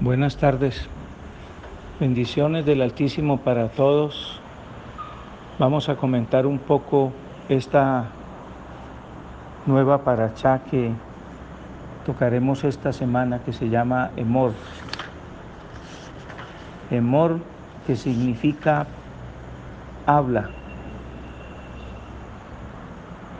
Buenas 0.00 0.36
tardes. 0.36 0.88
Bendiciones 1.98 2.64
del 2.64 2.82
Altísimo 2.82 3.38
para 3.38 3.66
todos. 3.66 4.40
Vamos 5.58 5.88
a 5.88 5.96
comentar 5.96 6.46
un 6.46 6.60
poco 6.60 7.12
esta 7.48 8.04
nueva 9.66 10.04
paracha 10.04 10.60
que 10.70 10.92
tocaremos 12.06 12.62
esta 12.62 12.92
semana 12.92 13.40
que 13.40 13.52
se 13.52 13.70
llama 13.70 14.12
Emor. 14.14 14.52
Emor 16.92 17.40
que 17.84 17.96
significa 17.96 18.86
habla. 20.06 20.50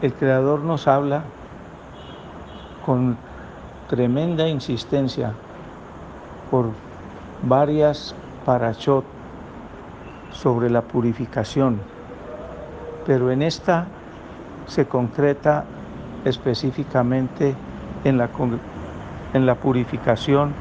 El 0.02 0.12
Creador 0.12 0.64
nos 0.64 0.88
habla 0.88 1.22
con 2.84 3.16
tremenda 3.88 4.48
insistencia 4.48 5.34
por 6.50 6.70
varias 7.42 8.14
parachot 8.44 9.04
sobre 10.32 10.70
la 10.70 10.82
purificación, 10.82 11.80
pero 13.06 13.30
en 13.30 13.42
esta 13.42 13.86
se 14.66 14.86
concreta 14.86 15.64
específicamente 16.24 17.54
en 18.04 18.18
la, 18.18 18.28
en 19.34 19.46
la 19.46 19.54
purificación 19.54 20.52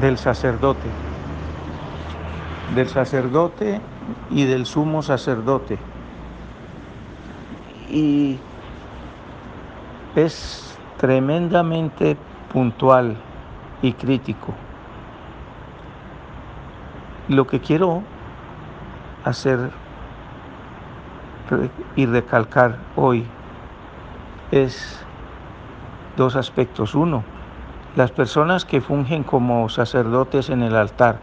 del 0.00 0.18
sacerdote, 0.18 0.88
del 2.74 2.88
sacerdote 2.88 3.80
y 4.30 4.44
del 4.44 4.66
sumo 4.66 5.02
sacerdote. 5.02 5.78
Y 7.90 8.38
es 10.14 10.76
tremendamente 10.98 12.16
puntual 12.52 13.16
y 13.82 13.92
crítico. 13.92 14.54
Lo 17.28 17.46
que 17.46 17.60
quiero 17.60 18.02
hacer 19.24 19.70
y 21.96 22.06
recalcar 22.06 22.78
hoy 22.96 23.26
es 24.50 25.04
dos 26.16 26.36
aspectos. 26.36 26.94
Uno, 26.94 27.22
las 27.96 28.10
personas 28.10 28.64
que 28.64 28.80
fungen 28.80 29.24
como 29.24 29.68
sacerdotes 29.68 30.50
en 30.50 30.62
el 30.62 30.76
altar, 30.76 31.20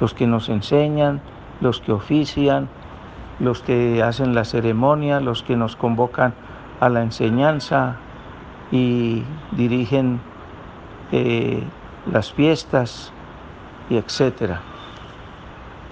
los 0.00 0.14
que 0.14 0.26
nos 0.26 0.48
enseñan, 0.48 1.20
los 1.60 1.80
que 1.80 1.92
ofician, 1.92 2.68
los 3.40 3.62
que 3.62 4.02
hacen 4.02 4.34
la 4.34 4.44
ceremonia, 4.44 5.20
los 5.20 5.42
que 5.42 5.56
nos 5.56 5.76
convocan 5.76 6.34
a 6.80 6.88
la 6.88 7.02
enseñanza 7.02 7.96
y 8.70 9.24
dirigen 9.52 10.20
eh, 11.12 11.62
las 12.12 12.32
fiestas 12.32 13.12
y 13.90 13.96
etcétera. 13.96 14.60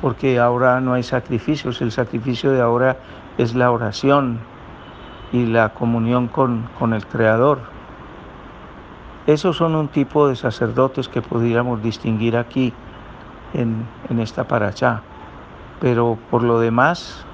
Porque 0.01 0.39
ahora 0.39 0.81
no 0.81 0.95
hay 0.95 1.03
sacrificios, 1.03 1.81
el 1.81 1.93
sacrificio 1.93 2.53
de 2.53 2.61
ahora 2.61 2.99
es 3.39 3.55
la 3.55 3.71
oración 3.71 4.41
y 5.33 5.47
la 5.47 5.71
comunión 5.71 6.29
con, 6.29 6.69
con 6.79 6.93
el 6.93 7.07
Creador. 7.07 7.61
Esos 9.27 9.57
son 9.57 9.75
un 9.75 9.89
tipo 9.89 10.29
de 10.29 10.37
sacerdotes 10.37 11.09
que 11.09 11.23
podríamos 11.23 11.83
distinguir 11.83 12.37
aquí 12.37 12.73
en, 13.55 13.87
en 14.09 14.21
esta 14.21 14.45
paracha. 14.45 15.03
Pero 15.81 16.19
por 16.31 16.43
lo 16.43 16.61
demás, 16.61 17.25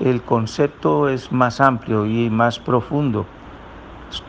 el 0.00 0.22
concepto 0.22 1.08
es 1.08 1.30
más 1.30 1.60
amplio 1.60 2.04
y 2.06 2.30
más 2.30 2.58
profundo. 2.58 3.26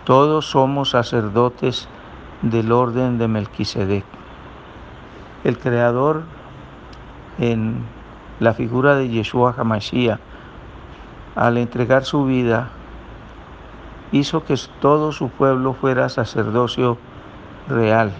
Todos 0.03 0.49
somos 0.49 0.91
sacerdotes 0.91 1.87
del 2.41 2.71
orden 2.71 3.17
de 3.17 3.27
Melquisedec. 3.27 4.05
El 5.43 5.57
Creador, 5.57 6.23
en 7.37 7.83
la 8.39 8.53
figura 8.53 8.95
de 8.95 9.09
Yeshua 9.09 9.55
Hamashiach, 9.57 10.19
al 11.35 11.57
entregar 11.57 12.03
su 12.03 12.25
vida, 12.25 12.69
hizo 14.11 14.43
que 14.43 14.55
todo 14.81 15.11
su 15.11 15.29
pueblo 15.29 15.73
fuera 15.73 16.09
sacerdocio 16.09 16.97
real 17.67 18.11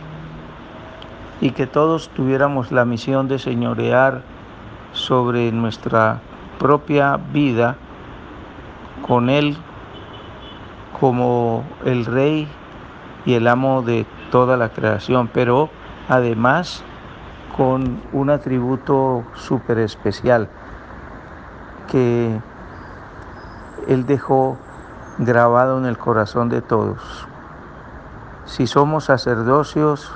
y 1.41 1.51
que 1.51 1.67
todos 1.67 2.09
tuviéramos 2.09 2.71
la 2.71 2.85
misión 2.85 3.27
de 3.27 3.39
señorear 3.39 4.21
sobre 4.93 5.51
nuestra 5.51 6.19
propia 6.59 7.17
vida 7.17 7.75
con 9.07 9.29
Él 9.29 9.57
como 10.99 11.63
el 11.85 12.05
Rey 12.05 12.47
y 13.25 13.33
el 13.33 13.47
amo 13.47 13.81
de 13.81 14.05
toda 14.31 14.57
la 14.57 14.69
creación, 14.69 15.29
pero 15.33 15.69
además 16.07 16.83
con 17.55 18.01
un 18.13 18.29
atributo 18.29 19.23
súper 19.35 19.79
especial 19.79 20.47
que 21.91 22.39
Él 23.87 24.05
dejó 24.05 24.57
grabado 25.17 25.77
en 25.77 25.85
el 25.85 25.97
corazón 25.97 26.49
de 26.49 26.61
todos. 26.61 27.27
Si 28.45 28.65
somos 28.67 29.05
sacerdocios, 29.05 30.11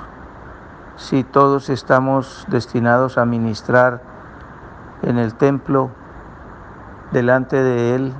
si 0.96 1.24
todos 1.24 1.68
estamos 1.68 2.46
destinados 2.48 3.18
a 3.18 3.26
ministrar 3.26 4.00
en 5.02 5.18
el 5.18 5.34
templo 5.34 5.90
delante 7.12 7.62
de 7.62 7.94
Él, 7.94 8.12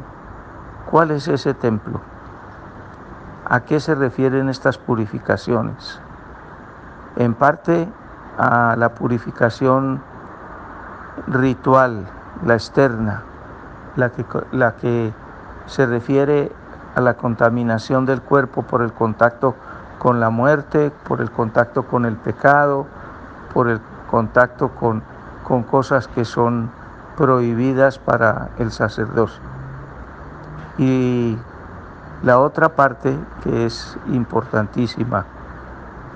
¿cuál 0.91 1.11
es 1.11 1.29
ese 1.29 1.55
templo? 1.55 2.01
¿A 3.55 3.61
qué 3.61 3.79
se 3.79 3.95
refieren 3.95 4.49
estas 4.49 4.79
purificaciones? 4.79 6.01
En 7.15 7.35
parte 7.35 7.87
a 8.37 8.75
la 8.77 8.97
purificación 8.97 10.03
ritual, 11.29 12.05
la 12.45 12.55
externa, 12.55 13.23
la 13.95 14.11
que, 14.11 14.25
la 14.51 14.75
que 14.75 15.13
se 15.67 15.87
refiere 15.87 16.51
a 16.97 17.01
la 17.01 17.15
contaminación 17.15 18.07
del 18.07 18.23
cuerpo 18.23 18.63
por 18.63 18.83
el 18.83 18.93
contacto 18.93 19.55
con 20.01 20.19
la 20.19 20.31
muerte, 20.31 20.91
por 21.07 21.21
el 21.21 21.31
contacto 21.31 21.85
con 21.85 22.07
el 22.07 22.17
pecado, 22.17 22.87
por 23.53 23.69
el 23.69 23.81
contacto 24.11 24.71
con, 24.71 25.01
con 25.45 25.63
cosas 25.63 26.09
que 26.09 26.25
son 26.25 26.73
prohibidas 27.17 28.01
para 28.01 28.49
el 28.59 28.73
sacerdocio. 28.73 29.41
Y 30.77 31.39
la 32.25 32.39
otra 32.39 32.71
parte 32.71 33.15
que 33.43 33.67
es 33.67 33.99
importantísima 34.07 35.27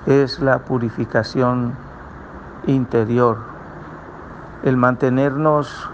es 0.07 0.39
la 0.39 0.57
purificación 0.57 1.73
interior, 2.65 3.37
el 4.63 4.75
mantenernos 4.75 5.87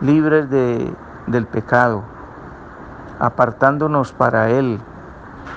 libres 0.00 0.48
de, 0.48 0.90
del 1.26 1.46
pecado, 1.46 2.04
apartándonos 3.20 4.12
para 4.12 4.48
Él. 4.48 4.80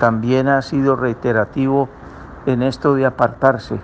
También 0.00 0.48
ha 0.48 0.60
sido 0.60 0.94
reiterativo 0.94 1.88
en 2.44 2.62
esto 2.62 2.94
de 2.94 3.06
apartarse. 3.06 3.80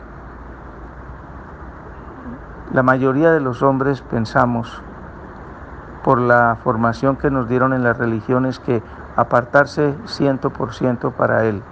La 2.74 2.82
mayoría 2.82 3.32
de 3.32 3.40
los 3.40 3.62
hombres 3.62 4.02
pensamos, 4.02 4.82
por 6.04 6.20
la 6.20 6.58
formación 6.62 7.16
que 7.16 7.30
nos 7.30 7.48
dieron 7.48 7.72
en 7.72 7.82
las 7.82 7.96
religiones, 7.96 8.58
que 8.58 8.82
apartarse 9.16 9.94
ciento 10.04 10.50
por 10.50 10.74
ciento 10.74 11.10
para 11.10 11.44
Él, 11.44 11.62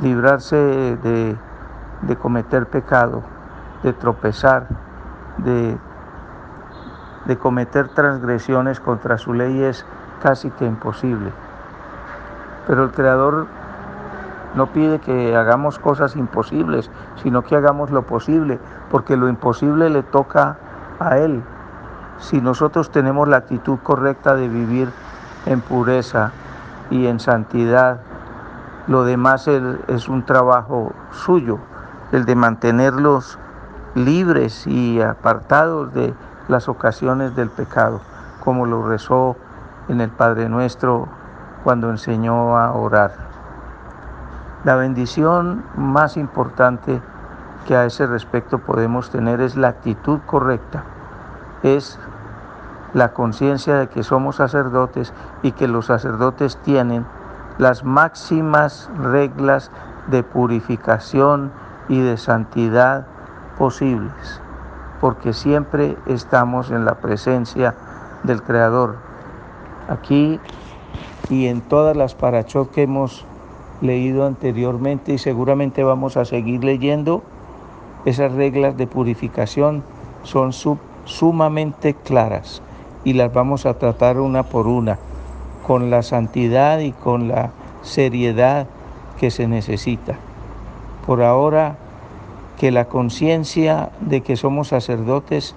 librarse 0.00 0.56
de, 0.56 1.36
de 2.02 2.16
cometer 2.16 2.66
pecado, 2.66 3.22
de 3.82 3.92
tropezar, 3.92 4.66
de, 5.38 5.76
de 7.26 7.38
cometer 7.38 7.88
transgresiones 7.88 8.80
contra 8.80 9.18
su 9.18 9.34
ley 9.34 9.62
es 9.62 9.84
casi 10.22 10.50
que 10.50 10.64
imposible. 10.64 11.32
Pero 12.66 12.84
el 12.84 12.90
Creador 12.92 13.46
no 14.54 14.68
pide 14.68 15.00
que 15.00 15.36
hagamos 15.36 15.78
cosas 15.78 16.16
imposibles, 16.16 16.90
sino 17.22 17.42
que 17.42 17.56
hagamos 17.56 17.90
lo 17.90 18.02
posible, 18.02 18.58
porque 18.90 19.16
lo 19.16 19.28
imposible 19.28 19.90
le 19.90 20.02
toca 20.02 20.56
a 20.98 21.18
Él. 21.18 21.42
Si 22.18 22.40
nosotros 22.40 22.90
tenemos 22.90 23.28
la 23.28 23.38
actitud 23.38 23.78
correcta 23.82 24.34
de 24.34 24.48
vivir 24.48 24.88
en 25.46 25.60
pureza, 25.60 26.30
y 26.90 27.06
en 27.06 27.20
santidad. 27.20 28.00
Lo 28.86 29.04
demás 29.04 29.48
es 29.48 30.08
un 30.08 30.24
trabajo 30.24 30.92
suyo, 31.12 31.58
el 32.12 32.24
de 32.24 32.34
mantenerlos 32.34 33.38
libres 33.94 34.66
y 34.66 35.00
apartados 35.00 35.92
de 35.94 36.12
las 36.48 36.68
ocasiones 36.68 37.34
del 37.34 37.48
pecado, 37.48 38.00
como 38.42 38.66
lo 38.66 38.86
rezó 38.86 39.36
en 39.88 40.00
el 40.00 40.10
Padre 40.10 40.48
Nuestro 40.48 41.08
cuando 41.62 41.90
enseñó 41.90 42.58
a 42.58 42.72
orar. 42.72 43.12
La 44.64 44.76
bendición 44.76 45.62
más 45.76 46.16
importante 46.16 47.00
que 47.66 47.76
a 47.76 47.84
ese 47.84 48.06
respecto 48.06 48.58
podemos 48.58 49.10
tener 49.10 49.40
es 49.40 49.56
la 49.56 49.68
actitud 49.68 50.20
correcta, 50.26 50.84
es 51.62 51.98
la 52.94 53.12
conciencia 53.12 53.76
de 53.76 53.88
que 53.88 54.02
somos 54.02 54.36
sacerdotes 54.36 55.12
y 55.42 55.52
que 55.52 55.68
los 55.68 55.86
sacerdotes 55.86 56.56
tienen 56.64 57.04
las 57.58 57.84
máximas 57.84 58.88
reglas 58.98 59.70
de 60.06 60.22
purificación 60.22 61.52
y 61.88 62.00
de 62.00 62.16
santidad 62.16 63.06
posibles, 63.58 64.40
porque 65.00 65.32
siempre 65.32 65.96
estamos 66.06 66.70
en 66.70 66.84
la 66.84 66.94
presencia 66.94 67.74
del 68.22 68.42
Creador. 68.42 68.96
Aquí 69.88 70.40
y 71.28 71.46
en 71.46 71.60
todas 71.60 71.96
las 71.96 72.14
parachot 72.14 72.70
que 72.70 72.82
hemos 72.82 73.26
leído 73.80 74.26
anteriormente 74.26 75.12
y 75.12 75.18
seguramente 75.18 75.82
vamos 75.82 76.16
a 76.16 76.24
seguir 76.24 76.64
leyendo, 76.64 77.22
esas 78.04 78.32
reglas 78.32 78.76
de 78.76 78.86
purificación 78.86 79.82
son 80.22 80.52
sumamente 81.04 81.94
claras 81.94 82.62
y 83.04 83.12
las 83.12 83.32
vamos 83.32 83.66
a 83.66 83.78
tratar 83.78 84.18
una 84.18 84.42
por 84.42 84.66
una, 84.66 84.98
con 85.66 85.90
la 85.90 86.02
santidad 86.02 86.80
y 86.80 86.92
con 86.92 87.28
la 87.28 87.50
seriedad 87.82 88.66
que 89.18 89.30
se 89.30 89.46
necesita. 89.46 90.16
Por 91.06 91.22
ahora, 91.22 91.76
que 92.58 92.70
la 92.70 92.86
conciencia 92.86 93.90
de 94.00 94.22
que 94.22 94.36
somos 94.36 94.68
sacerdotes 94.68 95.54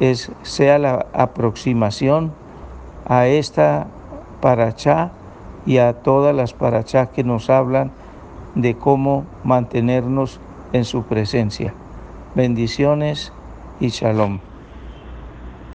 es, 0.00 0.32
sea 0.42 0.78
la 0.78 1.06
aproximación 1.12 2.32
a 3.06 3.26
esta 3.26 3.86
parachá 4.40 5.12
y 5.66 5.78
a 5.78 5.92
todas 5.94 6.34
las 6.34 6.52
parachá 6.52 7.06
que 7.06 7.24
nos 7.24 7.50
hablan 7.50 7.90
de 8.54 8.76
cómo 8.76 9.24
mantenernos 9.44 10.40
en 10.72 10.84
su 10.84 11.04
presencia. 11.04 11.74
Bendiciones 12.34 13.32
y 13.78 13.88
shalom. 13.88 14.49